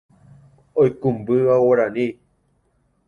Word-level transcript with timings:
oikũmbýva 0.81 1.55
guarani 1.65 2.05